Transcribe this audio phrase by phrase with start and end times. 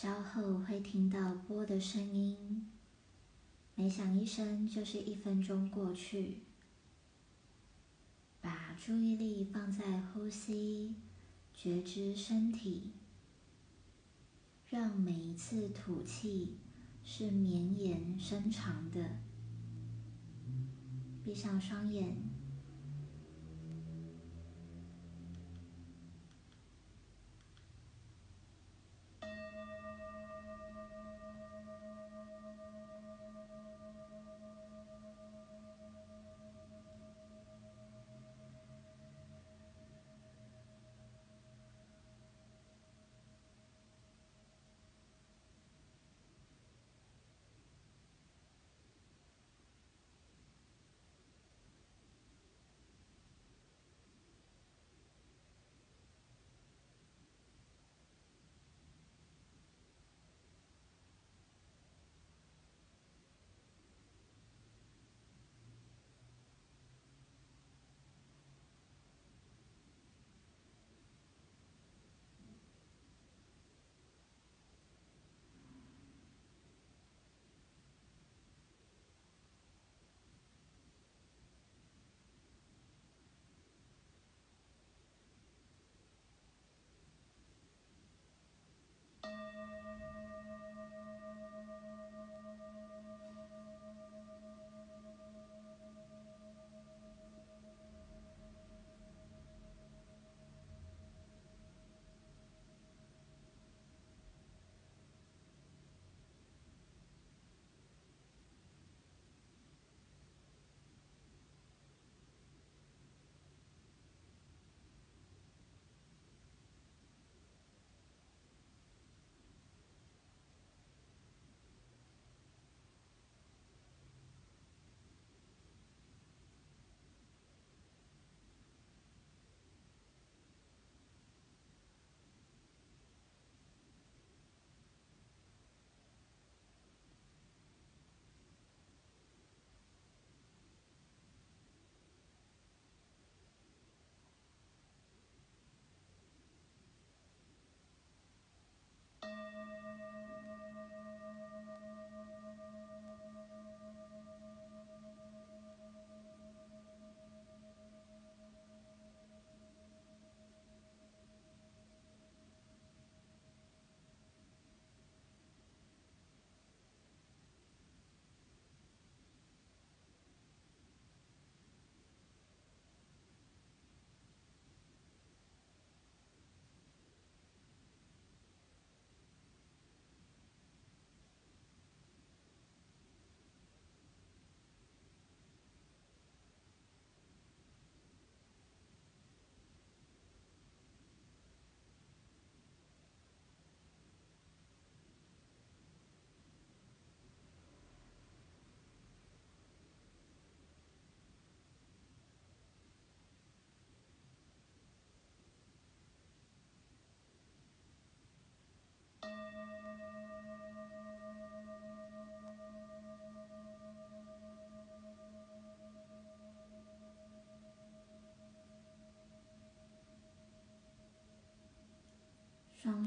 [0.00, 2.70] 稍后会听到波的声音，
[3.74, 6.42] 每响一声就是一分钟过去。
[8.40, 10.94] 把注意力放在呼吸，
[11.52, 12.92] 觉知身体，
[14.68, 16.58] 让每一次吐气
[17.02, 19.18] 是绵延伸长的。
[21.24, 22.37] 闭上双眼。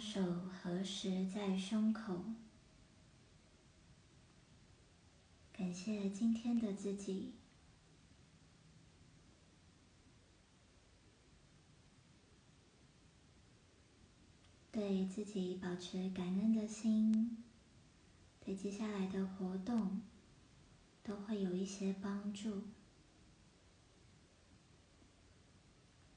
[0.01, 2.23] 手合十在胸口，
[5.53, 7.33] 感谢今天的自己，
[14.71, 17.37] 对自己保持感恩的心，
[18.43, 20.01] 对接下来的活动
[21.03, 22.63] 都会有一些帮助。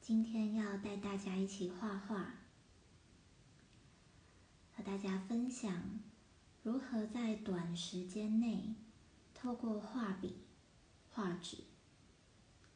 [0.00, 2.43] 今天要带大家一起画画。
[4.76, 6.00] 和大家分享
[6.62, 8.74] 如何在短时间内，
[9.32, 10.36] 透过画笔、
[11.10, 11.58] 画纸，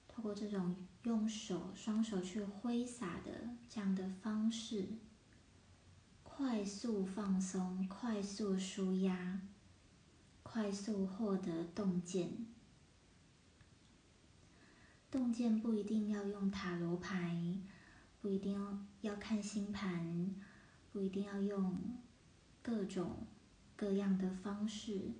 [0.07, 4.89] 透过这种用手双手去挥洒的这样的方式，
[6.23, 9.41] 快速放松、快速舒压、
[10.43, 12.47] 快速获得洞见。
[15.11, 17.59] 洞见不一定要用塔罗牌，
[18.21, 20.35] 不一定要要看星盘。
[20.93, 21.79] 不一定要用
[22.63, 23.27] 各种
[23.77, 25.13] 各样的方式，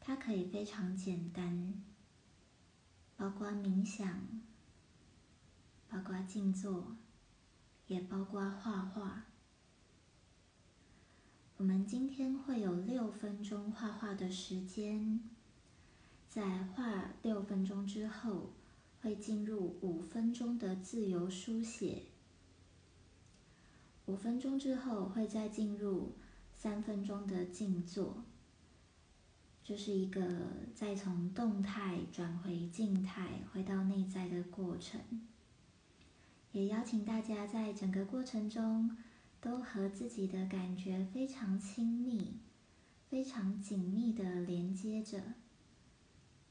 [0.00, 1.82] 它可以非常简单，
[3.16, 4.26] 包括冥想，
[5.88, 6.96] 包括静坐，
[7.86, 9.24] 也包括画画。
[11.56, 15.20] 我们今天会有六分钟画画的时间，
[16.26, 18.52] 在画六分钟之后，
[19.02, 22.04] 会进入五分钟的自由书写。
[24.10, 26.16] 五分钟之后，会再进入
[26.56, 28.24] 三分钟的静坐，
[29.62, 30.20] 就是一个
[30.74, 35.00] 再从动态转回静态，回到内在的过程。
[36.50, 38.96] 也邀请大家在整个过程中，
[39.40, 42.40] 都和自己的感觉非常亲密、
[43.08, 45.20] 非常紧密的连接着。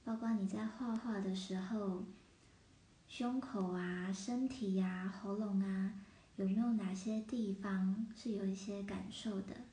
[0.05, 2.05] 包括你在画画的时候，
[3.05, 6.05] 胸口啊、身体呀、喉咙啊。
[6.39, 9.65] 有没有哪些地方是有一些感受的？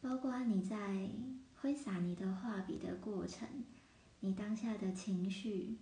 [0.00, 1.08] 包括你在
[1.54, 3.46] 挥洒你的画笔的过程，
[4.18, 5.76] 你当下的情绪，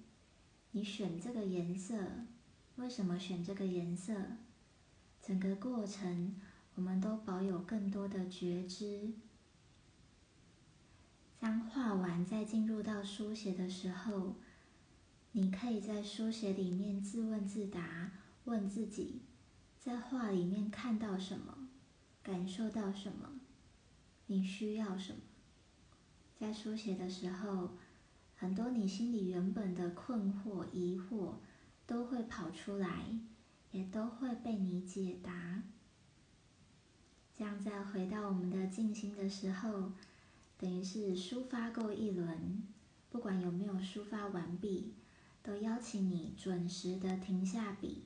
[0.72, 1.94] 你选这个颜色，
[2.76, 4.14] 为什么选这个颜色？
[5.22, 6.36] 整个过程，
[6.74, 9.14] 我们都保有更多的觉知。
[11.38, 14.34] 当画完再进入到书写的时候，
[15.32, 18.12] 你可以在书写里面自问自答。
[18.46, 19.22] 问自己，
[19.76, 21.68] 在画里面看到什么，
[22.22, 23.40] 感受到什么，
[24.26, 25.20] 你需要什么？
[26.38, 27.70] 在书写的时候，
[28.36, 31.34] 很多你心里原本的困惑、疑惑
[31.88, 33.18] 都会跑出来，
[33.72, 35.64] 也都会被你解答。
[37.36, 39.90] 这样再回到我们的静心的时候，
[40.56, 42.62] 等于是抒发够一轮，
[43.10, 44.94] 不管有没有抒发完毕，
[45.42, 48.04] 都邀请你准时的停下笔。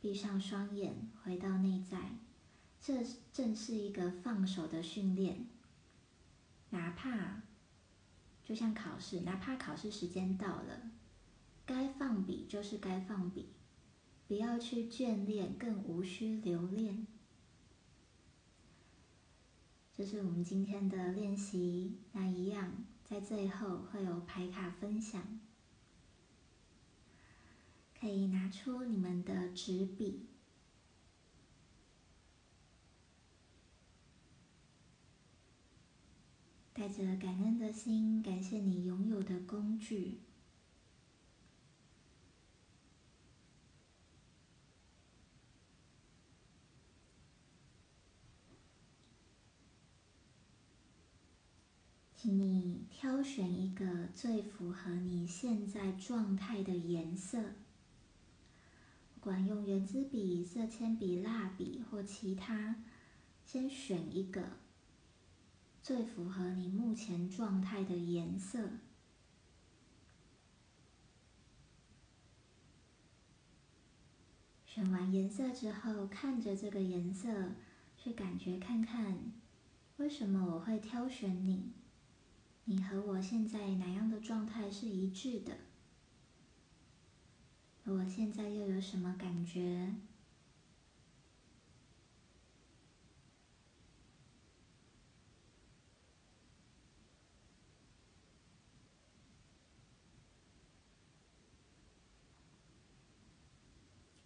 [0.00, 2.12] 闭上双眼，回到内在，
[2.80, 5.46] 这正是一个放手的训练。
[6.70, 7.42] 哪怕
[8.44, 10.90] 就像考试，哪怕考试时间到了，
[11.64, 13.48] 该放笔就是该放笔，
[14.28, 17.06] 不要去眷恋，更无需留恋。
[19.96, 25.40] 这是我们今天的练习，那一样在最后会有牌卡分享。
[27.98, 30.26] 可以拿出你们的纸笔，
[36.74, 40.20] 带着感恩的心，感谢你拥有的工具。
[52.14, 57.54] 请你挑选一个最符合你现在状态的颜色。
[59.26, 62.76] 管用圆珠笔、色铅笔、蜡笔或其他，
[63.44, 64.50] 先选一个
[65.82, 68.70] 最符合你目前状态的颜色。
[74.64, 77.56] 选完颜色之后，看着这个颜色，
[77.96, 79.32] 去感觉看看，
[79.96, 81.72] 为什么我会挑选你？
[82.66, 85.65] 你和我现在哪样的状态是一致的？
[87.88, 89.94] 我现在又有什么感觉？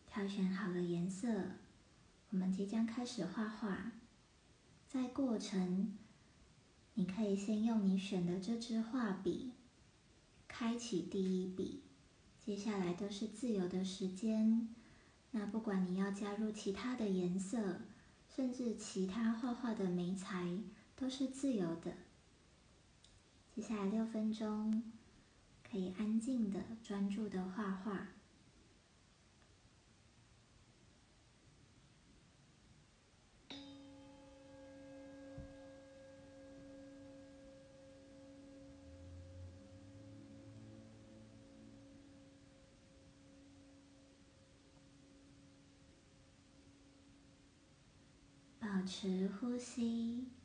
[0.06, 1.28] 挑选好了颜色，
[2.30, 3.92] 我们即将开始画画。
[4.88, 5.98] 在过程，
[6.94, 9.52] 你可以先用你选的这支画笔，
[10.48, 11.89] 开启第一笔。
[12.44, 14.68] 接下来都是自由的时间，
[15.30, 17.80] 那不管你要加入其他的颜色，
[18.34, 20.58] 甚至其他画画的眉材，
[20.96, 21.92] 都是自由的。
[23.54, 24.82] 接下来六分钟，
[25.70, 28.08] 可以安静的、专注的画画。
[48.80, 50.39] 保持呼吸。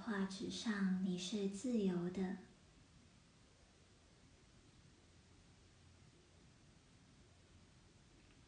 [0.00, 2.38] 画纸上，你是自由的，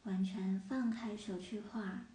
[0.04, 2.06] 完全放开手去画。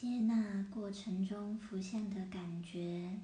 [0.00, 3.20] 接纳过程中浮现的感觉，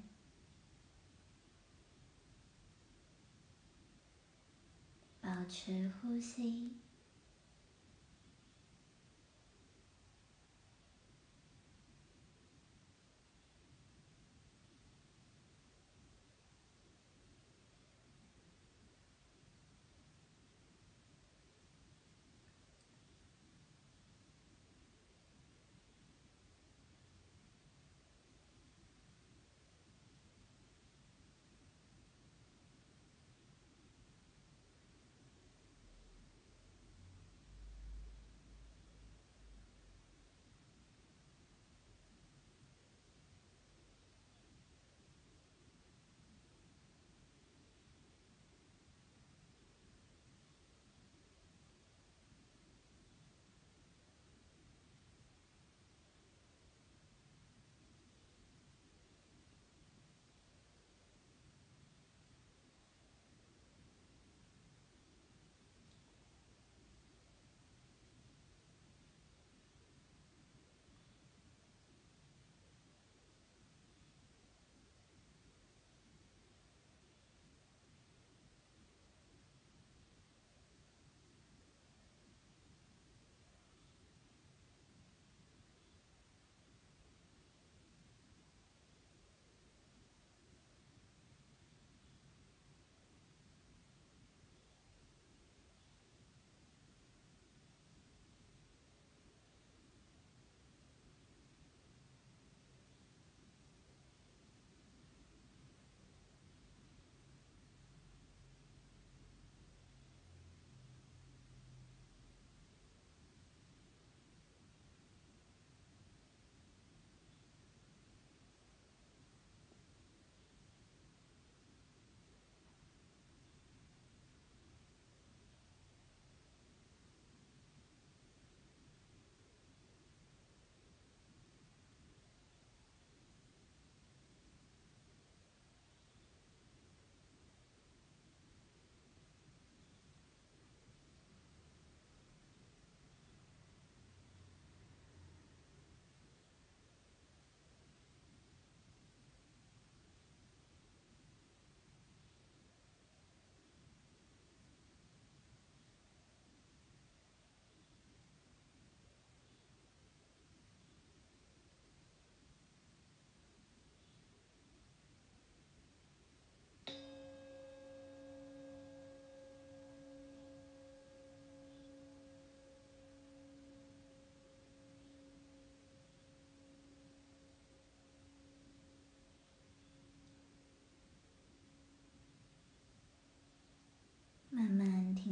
[5.23, 6.73] 保持呼吸。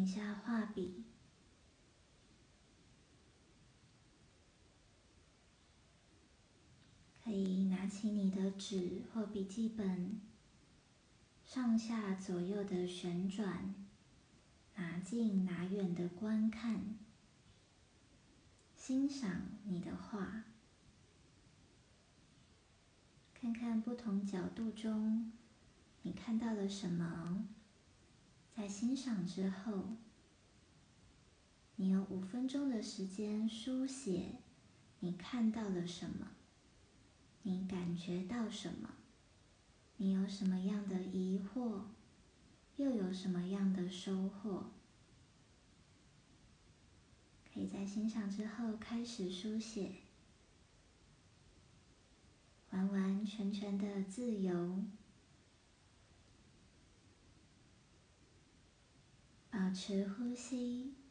[0.04, 1.02] 一下，画笔
[7.24, 10.20] 可以拿起你的纸或笔记本，
[11.46, 13.74] 上下左右的旋转，
[14.76, 16.98] 拿近拿远的观看，
[18.76, 20.44] 欣赏你的画，
[23.32, 25.32] 看看不同角度中
[26.02, 27.48] 你看到了什么。
[28.56, 29.96] 在欣赏之后，
[31.74, 34.36] 你有五分钟的时间书写
[35.00, 36.28] 你看到了什么，
[37.42, 38.94] 你感觉到什么，
[39.96, 41.82] 你有什么样的疑惑，
[42.76, 44.70] 又有什么样的收获？
[47.52, 49.96] 可以在欣赏之后开始书写，
[52.70, 54.84] 完完全全的自由。
[59.54, 61.03] 保持呼吸。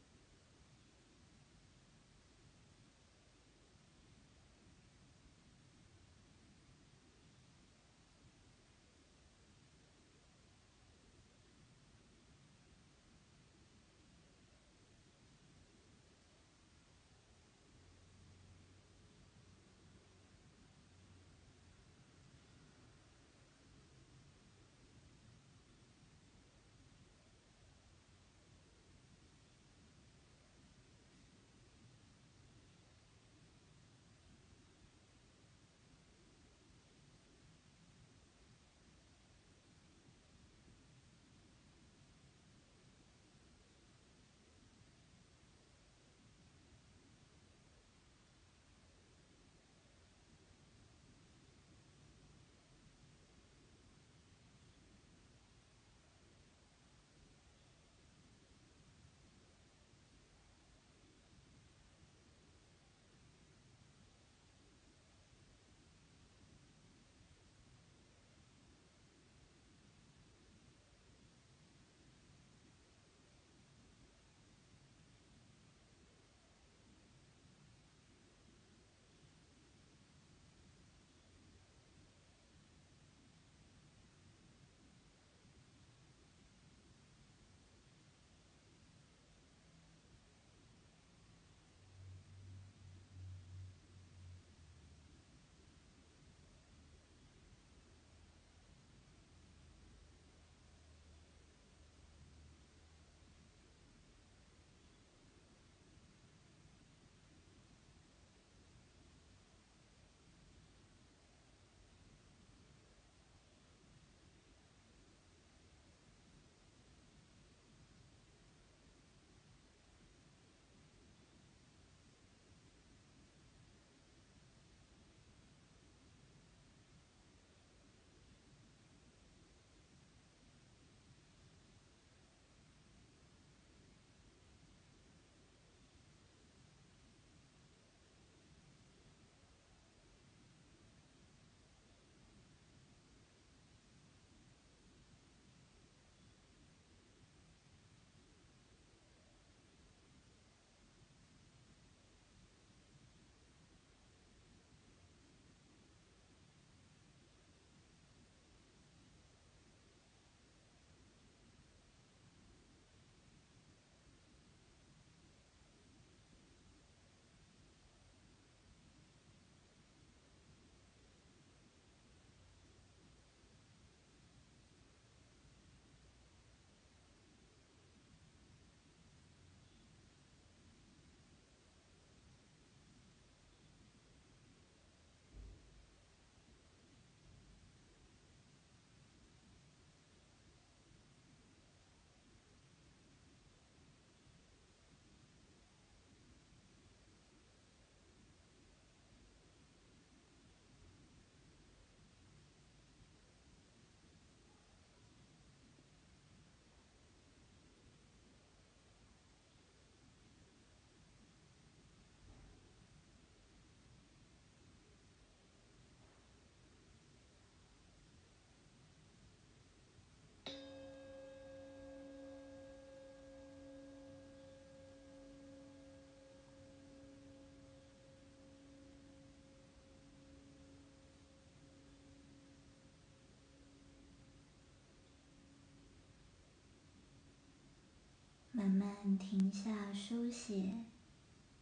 [238.73, 240.73] 慢慢停下书写，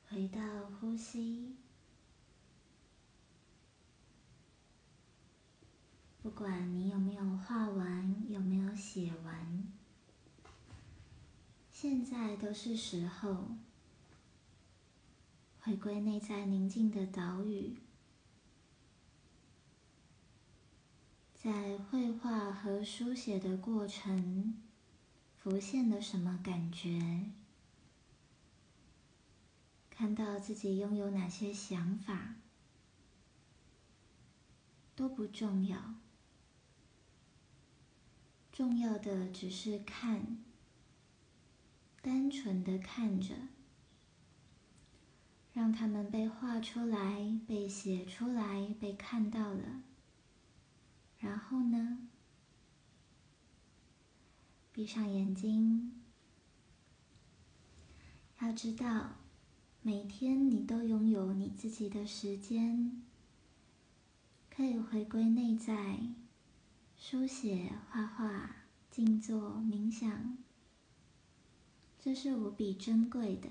[0.07, 0.39] 回到
[0.79, 1.57] 呼吸。
[6.21, 9.67] 不管你有没有画完，有没有写完，
[11.69, 13.57] 现在都是时候
[15.59, 17.75] 回归内在宁静的岛屿，
[21.33, 24.55] 在绘画和书写的过程，
[25.43, 27.31] 浮现了什么感觉？
[29.89, 32.35] 看到自己拥有哪些想法，
[34.95, 35.95] 都不重要。
[38.51, 40.37] 重要的只是看，
[42.03, 43.33] 单纯的看着，
[45.53, 49.81] 让他们被画出来、被写出来、被看到了。
[51.17, 52.09] 然后呢，
[54.73, 56.01] 闭上眼睛，
[58.39, 59.17] 要知道，
[59.81, 63.03] 每天你都拥有你自己的时间，
[64.49, 65.99] 可以回归内在。
[66.95, 68.55] 书写、画画、
[68.89, 70.37] 静坐、冥想，
[71.99, 73.49] 这是无比珍贵的。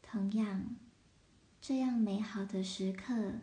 [0.00, 0.76] 同样，
[1.60, 3.40] 这样美好的时刻，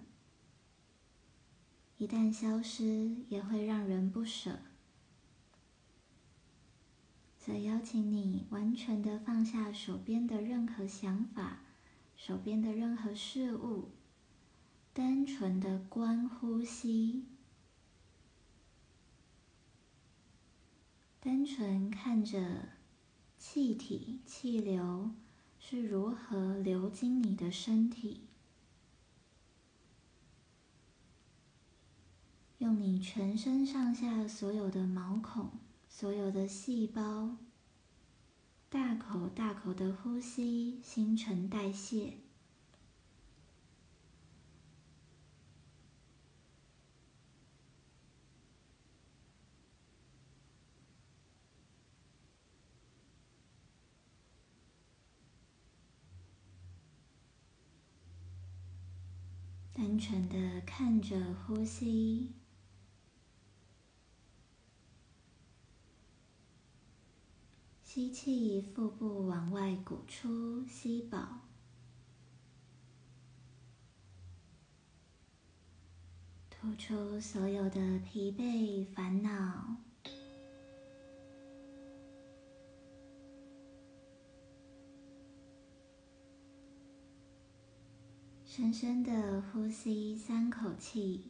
[1.97, 4.59] 一旦消失，也会让人不舍。
[7.43, 11.61] 所以，邀请你完全的放下手边的任何想法，
[12.15, 13.89] 手边的任何事物，
[14.93, 17.25] 单纯的观呼吸。
[21.19, 22.69] 单纯看着
[23.39, 25.09] 气体、气流
[25.59, 28.21] 是如何流经你的身体，
[32.59, 35.49] 用你全身上下所有的毛孔、
[35.93, 37.35] 所有的细胞，
[38.69, 42.13] 大口大口的呼吸，新陈代谢。
[59.73, 62.31] 单纯的看着呼吸，
[67.93, 71.41] 吸气，腹部往外鼓出，吸饱，
[76.49, 79.75] 吐出所有的疲惫、烦恼。
[88.45, 91.29] 深深的呼吸三口气，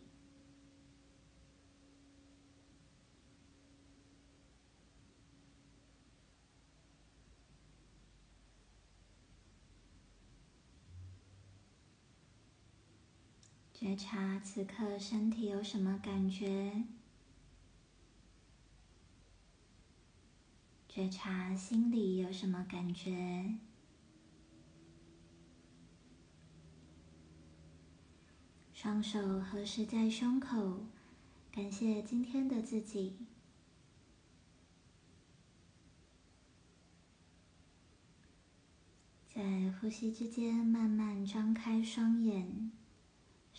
[13.74, 16.86] 觉察此刻身体有什么感觉，
[20.90, 23.60] 觉察心里有什么感觉。
[28.74, 30.88] 双手合十在胸口，
[31.52, 33.28] 感谢今天的自己。
[39.28, 42.72] 在呼吸之间，慢慢张开双眼，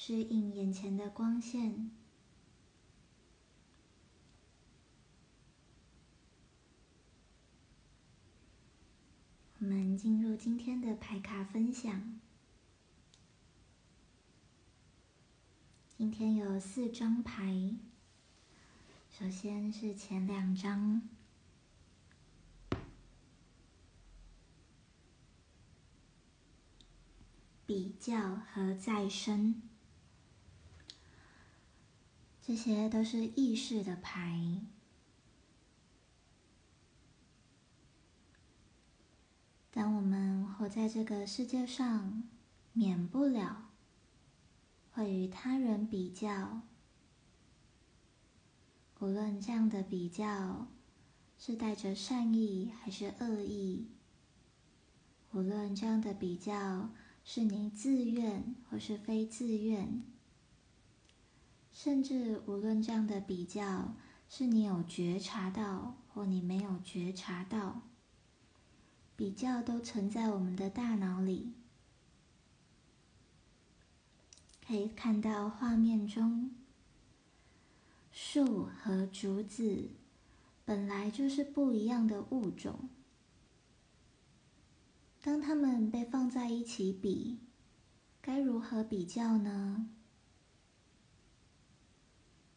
[0.05, 1.88] 适应眼前的光线。
[9.61, 12.19] 我们进入今天的牌卡分享。
[15.97, 17.77] 今天有四张牌，
[19.09, 21.09] 首先是前两张，
[27.65, 29.62] 比较和再生，
[32.45, 34.61] 这些都是意识的牌。
[39.71, 42.25] 当我们活在这个世界上，
[42.73, 43.71] 免不了。
[44.95, 46.61] 会与他人比较，
[48.99, 50.67] 无论这样的比较
[51.39, 53.87] 是带着善意还是恶意，
[55.33, 56.91] 无论这样的比较
[57.25, 60.03] 是你自愿或是非自愿，
[61.73, 63.95] 甚至无论这样的比较
[64.29, 67.83] 是你有觉察到或你没有觉察到，
[69.17, 71.55] 比较都存在我们的大脑里。
[74.67, 76.51] 可以看到画面中，
[78.13, 79.91] 树和竹子
[80.65, 82.89] 本来就是不一样的物种。
[85.21, 87.39] 当它们被放在一起比，
[88.21, 89.89] 该如何比较呢？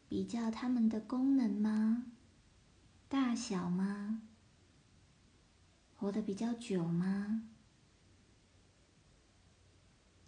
[0.08, 2.06] 比较它们的功能吗？
[3.08, 4.22] 大小吗？
[5.96, 7.48] 活得比较久吗？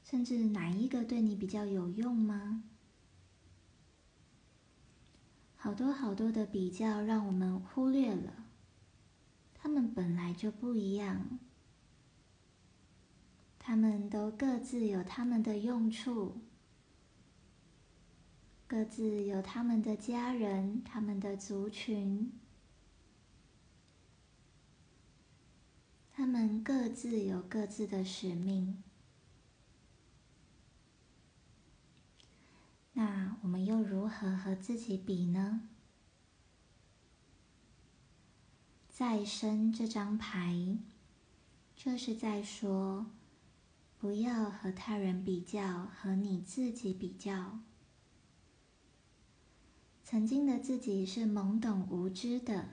[0.03, 2.65] 甚至哪一个对你比较有用吗？
[5.57, 8.47] 好多好多的比较，让我们忽略了，
[9.55, 11.39] 他们本来就不一样，
[13.59, 16.41] 他们都各自有他们的用处，
[18.69, 22.31] 各自有他们的家人、他们的族群，
[26.13, 28.83] 他们各自有各自的使命。
[32.93, 35.67] 那我们又如何和自己比呢？
[38.91, 40.77] 再生这张牌，
[41.75, 43.07] 就是在说，
[43.97, 47.61] 不要和他人比较，和你自己比较。
[50.11, 52.71] 曾经的自己是懵懂无知的，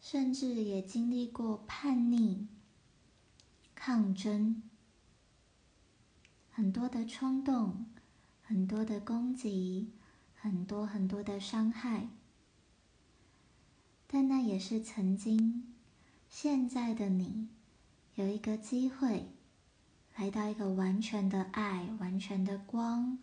[0.00, 2.48] 甚至也经历过叛逆、
[3.76, 4.60] 抗争，
[6.50, 7.86] 很多的冲动。
[8.42, 9.92] 很多的攻击，
[10.34, 12.08] 很多很多的伤害，
[14.08, 15.72] 但那也是曾经。
[16.28, 17.46] 现在的你
[18.16, 19.28] 有一个机会，
[20.16, 23.20] 来到一个完全的爱、完全的光、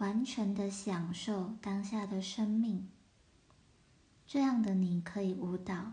[0.00, 2.88] 完全的享受当下的生命。
[4.26, 5.92] 这样的你可以舞蹈，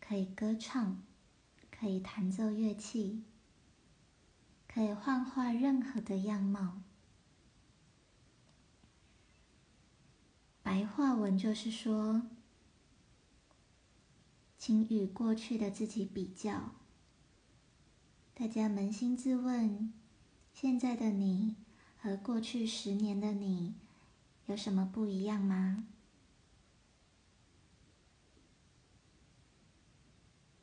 [0.00, 1.00] 可以歌唱，
[1.70, 3.22] 可以弹奏乐器，
[4.66, 6.82] 可以幻化任何的样貌。
[10.64, 12.22] 白话文就是说，
[14.58, 16.72] 请与过去的自己比较。
[18.34, 19.92] 大家扪心自问：
[20.52, 21.54] 现在的你
[22.00, 23.74] 和过去十年的你
[24.46, 25.84] 有什么不一样吗？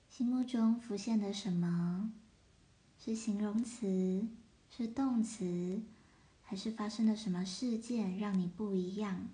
[0.10, 2.14] 心目中浮现的什么？
[2.98, 4.28] 是形容词？
[4.70, 5.82] 是动词？
[6.42, 9.28] 还是发生了什么事件让你不一样？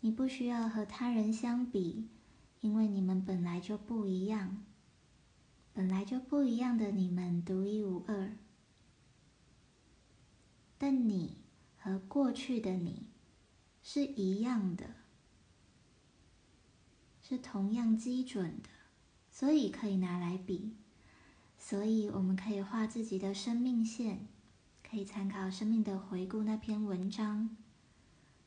[0.00, 2.08] 你不需要和他人相比，
[2.60, 4.64] 因为你们本来就不一样。
[5.74, 8.36] 本来就不一样的你们独一无二。
[10.78, 11.38] 但你
[11.76, 13.08] 和过去的你
[13.82, 14.94] 是一样的，
[17.20, 18.68] 是同样基准的，
[19.30, 20.76] 所以可以拿来比。
[21.58, 24.28] 所以我们可以画自己的生命线，
[24.88, 27.56] 可以参考《生命的回顾》那篇文章。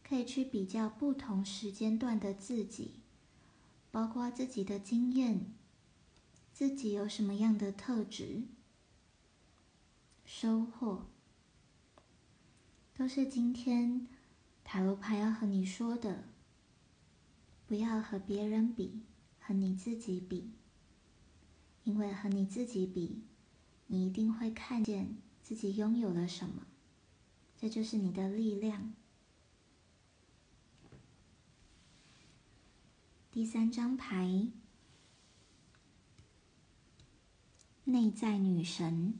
[0.08, 3.02] 可以去比较不同时间段的自己，
[3.92, 5.54] 包括自己的经验，
[6.58, 8.42] 自己有什么样的特质、
[10.26, 11.06] 收获，
[12.96, 14.08] 都是今天
[14.64, 16.24] 塔罗牌要和你说的。
[17.68, 19.04] 不要和别人比，
[19.40, 20.50] 和你自己比，
[21.84, 23.22] 因为和你自己比，
[23.86, 26.66] 你一定会看见自己拥有了什么，
[27.56, 28.96] 这就是你的力量。
[33.30, 34.48] 第三张牌，
[37.90, 39.18] 内在女神。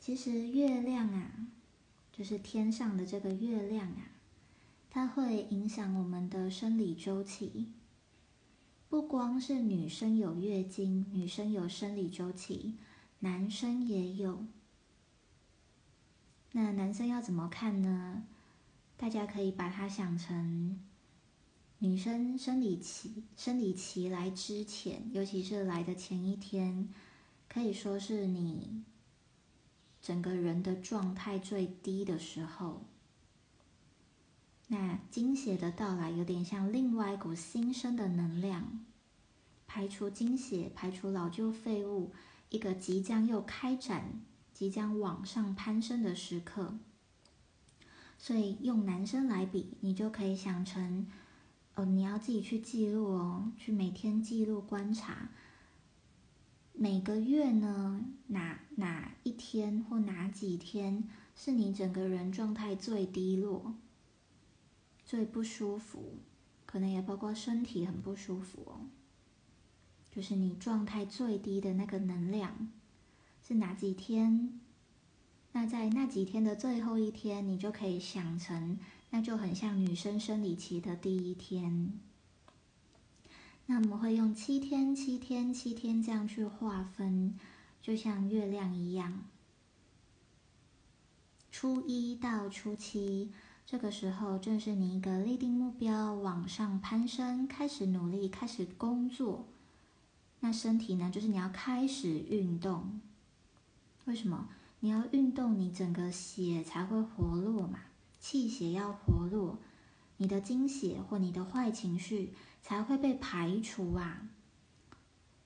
[0.00, 1.46] 其实月亮啊，
[2.12, 4.10] 就是天上的这个月亮啊，
[4.90, 7.72] 它会影响我们的生理周期。
[8.88, 12.74] 不光是女生有月经，女生有生理周期，
[13.20, 14.44] 男生也有。
[16.50, 18.24] 那男生要怎么看呢？
[18.96, 20.80] 大家可以把它想成，
[21.82, 26.88] 女生生理期生理期来之前，尤其是来的前一天，
[27.48, 28.84] 可以说是你
[30.00, 32.84] 整个人的状态最低的时候。
[34.68, 38.84] 那经血的到来有点像另外一股新生的能量，
[39.66, 42.12] 排除经血，排除老旧废物，
[42.50, 44.22] 一个即将又开展、
[44.54, 46.78] 即将往上攀升的时刻。
[48.16, 51.08] 所以用男生来比，你就可以想成，
[51.74, 55.30] 哦，你要自己去记录哦，去每天记录观察，
[56.74, 63.74] 每个月呢，哪哪一天或哪几天是你整个人状态最低落、
[65.04, 66.18] 最不舒服，
[66.66, 68.86] 可能也包括身体很不舒服哦，
[70.10, 72.68] 就是你状态最低的那个能量
[73.46, 74.60] 是哪几天？
[75.52, 78.78] 那在那几天的最后一天，你就可以想成，
[79.12, 81.92] 那就很像女生生理期的第一天。
[83.66, 87.38] 那我们会用七天、七天、七天这样去划分，
[87.80, 89.22] 就像月亮一样。
[91.50, 93.30] 初一到初七，
[93.66, 99.46] 这个时候正是你一个立定目标、往上攀升、开始努力、开始工作。
[100.40, 103.00] 那身体呢，就是你要开始运动。
[104.06, 104.48] 为什么？
[104.80, 107.78] 你要运动，你整个血才会活络嘛，
[108.22, 109.58] 气血要活络，
[110.18, 112.32] 你的精血或你的坏情绪
[112.62, 114.28] 才会被排除啊。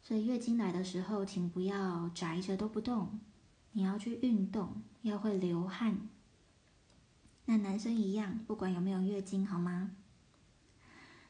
[0.03, 3.19] 所以月经来的时候，请不要宅着都不动，
[3.73, 6.07] 你要去运动，要会流汗。
[7.47, 9.93] 那男生一样，不管有没有月经，好吗？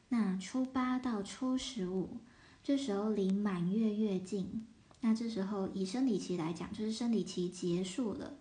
[0.09, 2.17] 那初八到初十五，
[2.61, 4.67] 这时候离满月越近。
[4.99, 8.37] 那这时候以生理期来讲，就是生理期结束了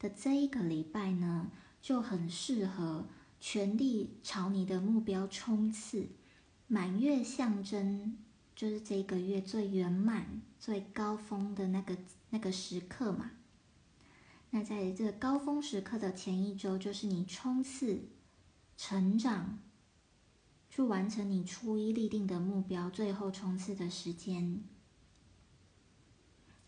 [0.00, 1.50] 的这一个礼拜呢，
[1.82, 3.06] 就很适合
[3.38, 6.08] 全力朝你的目标冲刺。
[6.66, 8.16] 满月象征
[8.56, 11.98] 就是这个月最圆满、最高峰的那个
[12.30, 13.32] 那个时刻嘛。
[14.50, 18.08] 那在这高峰时刻的前一周，就是你冲刺、
[18.76, 19.58] 成长、
[20.70, 24.62] 去完成你初一立定的目标、最后冲刺的时间。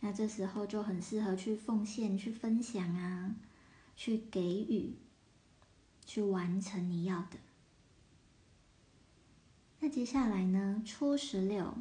[0.01, 3.37] 那这时候就很适合去奉献、去分享啊，
[3.97, 4.97] 去给予，
[6.07, 7.39] 去完成你要的。
[9.81, 10.83] 那接下来呢？
[10.85, 11.75] 初十六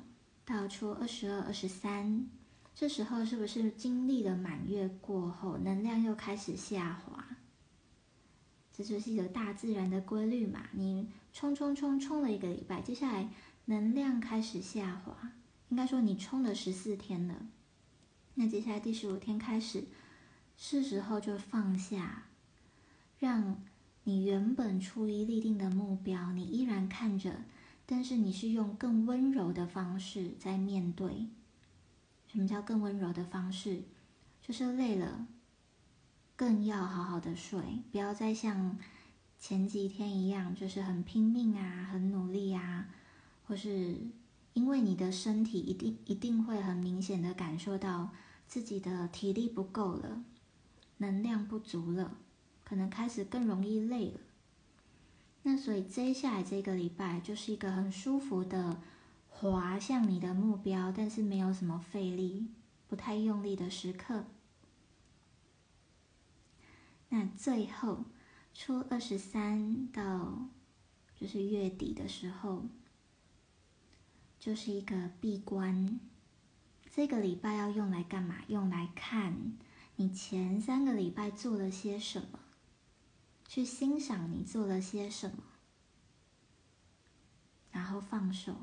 [0.43, 2.27] 到初二十二、二十三，
[2.75, 7.25] 这时候是不是经历了满月过后，能量又开始下滑？
[8.73, 10.67] 这就是一个大自然的规律嘛。
[10.73, 13.29] 你冲冲冲冲了一个礼拜，接下来
[13.65, 15.31] 能量开始下滑，
[15.69, 17.47] 应该说你冲了十四天了。
[18.33, 19.85] 那接下来第十五天开始，
[20.57, 22.23] 是时候就放下，
[23.19, 23.63] 让
[24.03, 27.43] 你原本出于立定的目标，你依然看着，
[27.85, 31.27] 但是你是用更温柔的方式在面对。
[32.27, 33.83] 什么叫更温柔的方式？
[34.41, 35.27] 就是累了，
[36.35, 37.61] 更要好好的睡，
[37.91, 38.77] 不要再像
[39.39, 42.87] 前几天一样，就是很拼命啊，很努力啊，
[43.45, 43.97] 或是。
[44.55, 48.11] 因为你的身体一定一定会很明显的感受到
[48.47, 50.23] 自己的体力不够了，
[50.97, 52.15] 能量不足了，
[52.63, 54.19] 可能开始更容易累了。
[55.43, 58.81] 那所以接下来这个礼拜就是一个很舒服的
[59.29, 62.47] 滑向你的目标，但是没有什么费力、
[62.87, 64.25] 不太用力的时刻。
[67.09, 68.05] 那最后
[68.53, 70.47] 初二十三到
[71.15, 72.65] 就是月底的时候。
[74.39, 76.01] 就是一个闭关，
[76.93, 78.39] 这个礼拜要用来干嘛？
[78.49, 79.53] 用来看
[79.95, 82.39] 你前三个礼拜做了些什么，
[83.53, 85.43] 去欣赏你做了些什么，
[87.69, 88.55] 然后放手。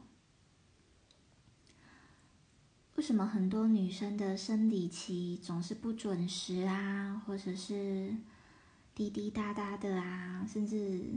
[2.97, 8.17] 为什么很多女生的生理期总是不准时啊，或者是
[8.93, 11.17] 滴滴答答的啊，甚至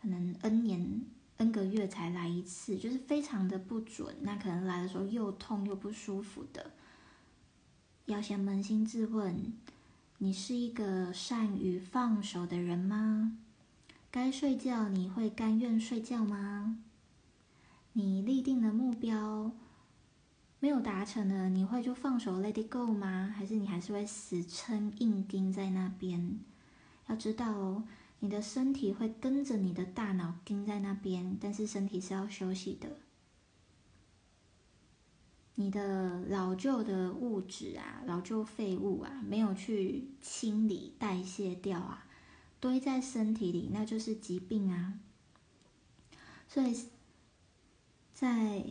[0.00, 1.04] 可能 N 年
[1.38, 4.14] ？N 个月才来一次，就是非常的不准。
[4.20, 6.70] 那可能来的时候又痛又不舒服的。
[8.04, 9.52] 要先扪心自问：
[10.24, 13.36] 你是一个善于放手的人吗？
[14.08, 16.78] 该睡觉你会甘愿睡觉吗？
[17.94, 19.50] 你立定的目标
[20.60, 23.34] 没有达成的，你会就放手 Let it go 吗？
[23.36, 26.38] 还是你还是会死撑硬盯在那边？
[27.08, 27.82] 要知道哦。
[28.20, 32.90] 你的身体会跟着你的大脑盯在那边，但是身体是要休息的。
[35.56, 42.06] 你的老旧的物质啊，老旧废物啊，没有去清理代谢掉啊，
[42.58, 44.98] 堆在身体里，那就是疾病啊。
[46.48, 46.74] 所以，
[48.14, 48.64] 在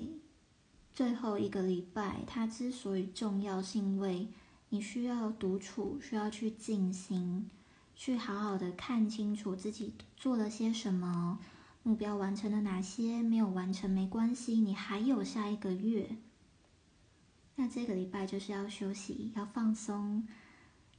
[0.92, 4.28] 最后一个礼拜，它之所以重要，是因为
[4.70, 7.50] 你需要独处，需要去静心。
[7.94, 11.38] 去好好的看清楚自己做了些什么，
[11.84, 16.18] 目标完成了哪些，没有完成没关系，你还有下一个月。
[17.62, 20.28] 那这个礼拜就是要休息，要放松，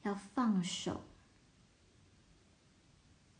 [0.04, 1.02] 要放手。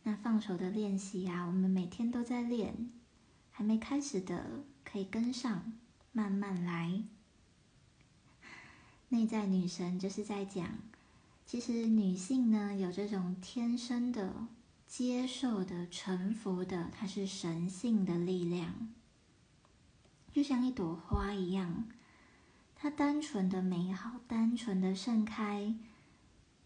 [0.03, 2.89] 那放手的练习啊，我们每天都在练，
[3.49, 5.71] 还没开始的可以跟上，
[6.11, 7.01] 慢慢来。
[9.07, 10.79] 内在女神就是在讲。
[11.45, 14.47] 其实女性呢，有这种天生的
[14.85, 18.89] 接受的、臣服的，它是神性的力量，
[20.33, 21.87] 就像一朵花一样，
[22.83, 25.73] 它单纯的美好，单纯的盛开，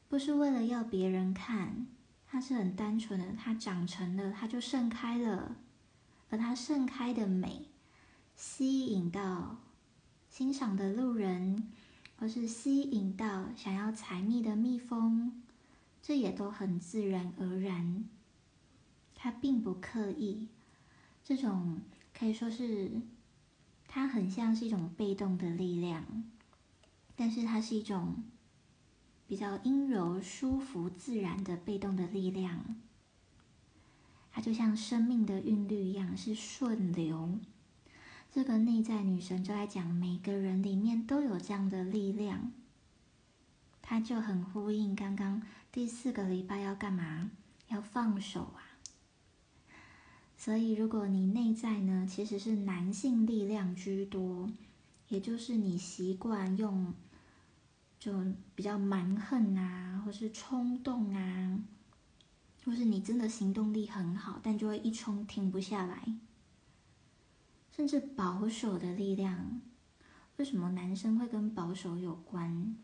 [0.10, 1.86] 不是为了要别人看，
[2.26, 5.58] 它是很单纯的，它长成了，它就盛开了，
[6.32, 7.68] 而它盛开的美，
[8.36, 9.58] 吸引到
[10.28, 11.72] 欣赏的路人。
[12.20, 15.44] 或是吸引到想要采蜜的蜜蜂，
[16.02, 18.06] 这也都很自然而然，
[19.14, 20.48] 它并不刻意。
[21.24, 21.80] 这种
[22.18, 22.90] 可以说是，
[24.00, 26.24] 它很像是一种被动的力量，
[27.16, 28.24] 但是它是一种
[29.26, 32.76] 比较阴柔、舒服、自然的被动的力量。
[34.32, 37.40] 它就像生命的韵律一样，是顺流。
[38.32, 42.52] 这个内在女神就在讲，每个人里面都有这样的力量。
[43.82, 45.42] 它就很呼应刚刚
[45.72, 47.32] 第四个礼拜要干嘛？
[47.70, 48.62] 要放手啊！
[50.40, 54.48] 所以，如果你内在呢，其实是男性力量居多，
[55.10, 56.94] 也就是你习惯用，
[58.00, 58.14] 就
[58.54, 61.60] 比较蛮横啊，或是冲动啊，
[62.64, 66.16] 或是你真的行动力很好，但就会一冲停不下来，
[67.76, 69.60] 甚至保守的力量。
[70.38, 72.76] 为什么男生会跟保守有关？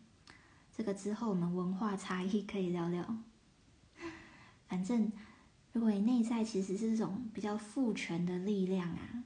[0.76, 3.16] 这个之后我们文化差异可以聊聊。
[4.68, 5.12] 反正。
[5.74, 9.24] 如果你内在其实是这种比较父权的力量啊，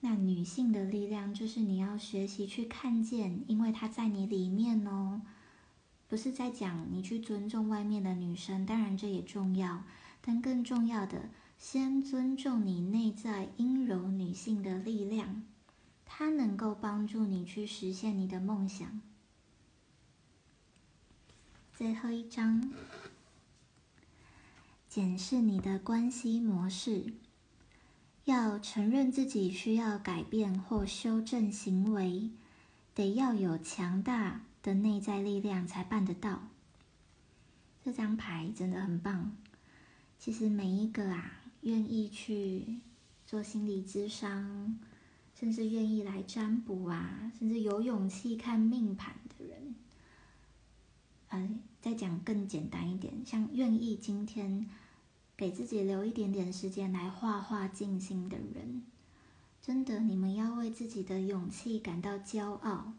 [0.00, 5.20] 那女性的力量就是你要学习去看见，因为它在你里面哦。
[6.08, 9.84] 不是在讲你去尊重外面的女生，当然这也重要，
[10.20, 15.44] 但更重要的，先尊重你内在阴柔女性的力量，
[16.04, 19.00] 它能够帮助你去实现你的梦想。
[21.72, 22.72] 最后一章。
[24.90, 27.14] 检视你的关系模式，
[28.24, 32.28] 要承认自己需要改变或修正行为，
[32.92, 36.48] 得要有强大的内在力量才办得到。
[37.84, 39.36] 这张牌真的很棒。
[40.18, 42.80] 其实每一个啊，愿意去
[43.24, 44.76] 做心理咨商，
[45.36, 49.74] 甚至愿意来占卜啊，甚至有勇气看命盘的人，
[51.28, 54.68] 嗯，再讲更简单一点，像愿意今天。
[55.36, 58.82] 给自己留一点点时间来画画静心的人，
[59.62, 62.92] 真的，你们要为自己的勇气感到骄傲。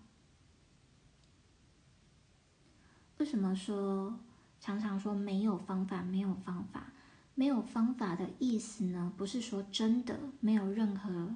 [3.19, 4.19] 为什么说
[4.59, 6.01] 常常说没有方法？
[6.01, 6.91] 没有方法，
[7.36, 9.13] 没有方法的意思呢？
[9.15, 11.36] 不是说真的没有任何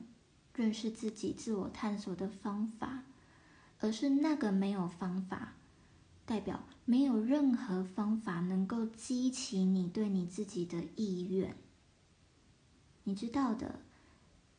[0.56, 3.04] 认识自己、自我探索的方法，
[3.80, 5.54] 而是那个没有方法。
[6.26, 11.56] 代表没有任何方法能够激起你对你自己的意愿。
[13.04, 13.82] 你知道的，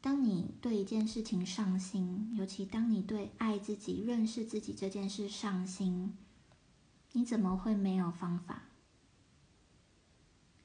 [0.00, 6.16] 当你对一件事情上心，尤其当你对爱自己、认识自己这件事上心，
[7.12, 8.62] 你怎么会没有方法？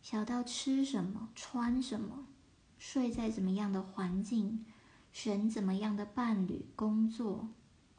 [0.03, 2.27] 小到吃什么、穿什么、
[2.77, 4.65] 睡在怎么样的环境、
[5.11, 7.49] 选怎么样的伴侣、工作，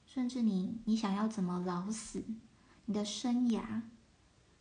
[0.06, 2.24] 甚至你你想要怎么老死。
[2.86, 3.82] 你的生涯，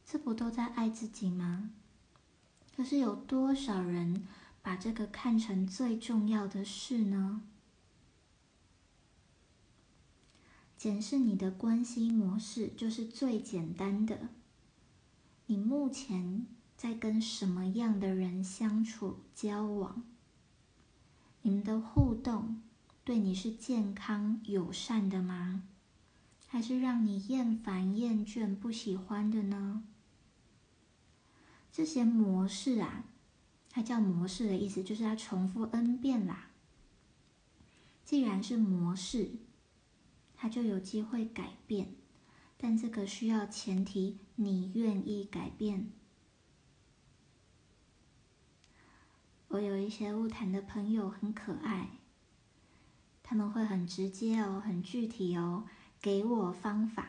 [0.05, 1.71] 这不都在爱自己吗？
[2.75, 4.25] 可是有多少人
[4.61, 7.41] 把这个看成最重要的事呢？
[10.77, 14.29] 检视你的关系模式，就是最简单的。
[15.45, 20.03] 你目前在跟什么样的人相处交往？
[21.43, 22.61] 你们的互动
[23.03, 25.63] 对你是健康友善的吗？
[26.51, 29.85] 还是让你厌烦、厌倦、不喜欢的呢？
[31.71, 33.05] 这些模式啊，
[33.69, 36.49] 它叫模式的意思，就是它重复 n 遍啦。
[38.03, 39.31] 既然是模式，
[40.35, 41.95] 它就有机会改变，
[42.57, 45.93] 但这个需要前提，你愿意改变。
[49.47, 51.91] 我有一些物谈的朋友很可爱，
[53.23, 55.63] 他们会很直接哦，很具体哦。
[56.01, 57.05] 给我方法。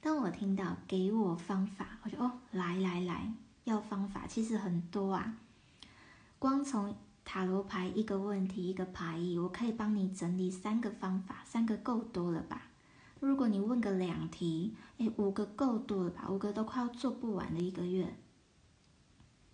[0.00, 3.32] 当我听到“给我方法”，我就哦，来来来，
[3.64, 4.26] 要方法。
[4.26, 5.36] 其实很多啊，
[6.38, 6.94] 光从
[7.24, 12.62] 塔罗牌一个问题一个牌意，我可以帮你整理三个方法，三个够多了吧？
[13.20, 16.26] 如果你问个两题，哎，五个够多了吧？
[16.30, 18.16] 五个都快要做不完的一个月。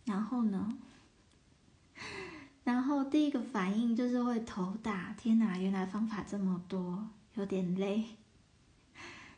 [0.05, 0.79] 然后呢？
[2.63, 8.05] 然后第一个反应就是会头大，天哪，原来方法这么多，有点累。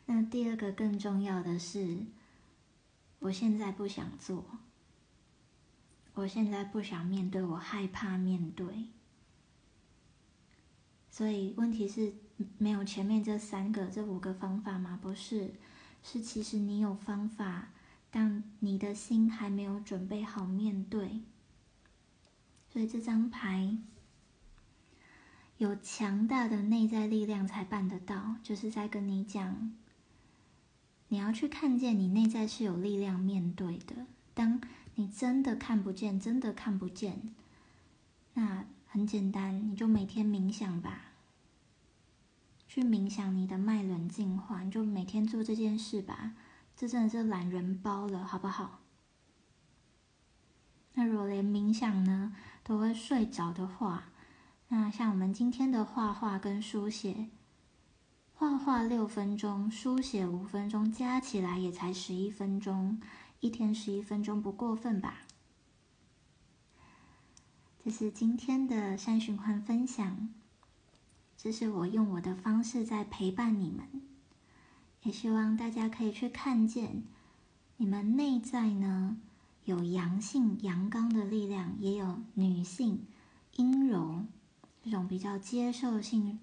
[0.07, 2.05] 那第二个更重要的是，
[3.19, 4.45] 我现在不想做，
[6.13, 8.85] 我现在不想面对，我害怕面对。
[11.09, 12.13] 所以问题是
[12.57, 14.99] 没有前面这三个、这五个方法吗？
[15.01, 15.55] 不是，
[16.03, 17.69] 是其实你有方法，
[18.11, 21.21] 但你的心还没有准备好面对。
[22.69, 23.77] 所以这张牌
[25.57, 29.73] 有强大的内在力量才办得到，就是在跟你讲。
[31.09, 34.59] 你要去看见你内在是有力量面对的，当
[34.95, 37.33] 你真的看不见，真的看不见，
[38.33, 41.01] 那很简单，你就每天冥想吧。
[42.67, 46.33] 去冥想你的脉轮净化，你就每天做这件事吧。
[46.75, 48.81] 这真的是懒人包了，好不好？
[50.95, 54.05] 那如果连冥想呢都会睡着的话，
[54.69, 57.29] 那像我们今天的画画跟书写，
[58.37, 62.99] 画画六分钟，书写五分钟，加起来也才十一分钟，
[63.39, 65.21] 一天十一分钟不过分吧？
[67.81, 70.29] 这是今天的三循环分享。
[71.37, 73.87] 这是我用我的方式在陪伴你们，
[75.03, 77.03] 也希望大家可以去看见，
[77.77, 79.17] 你们内在呢
[79.63, 83.05] 有阳性阳刚的力量，也有女性
[83.55, 84.25] 阴柔
[84.83, 86.39] 这种比较接受性、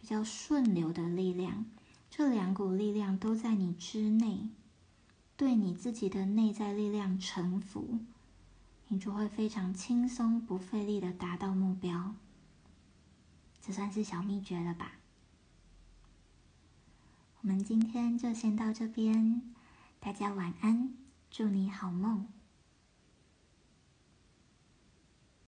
[0.00, 1.66] 比较顺流的力量。
[2.08, 4.48] 这两股力量都在你之内，
[5.36, 8.00] 对你自己的内在力量臣服，
[8.88, 12.14] 你就会非常轻松、不费力的达到目标。
[13.60, 14.92] 这算是小秘诀了吧？
[17.42, 19.42] 我们今天就先到这边，
[20.00, 20.94] 大家晚安，
[21.30, 22.26] 祝你好梦。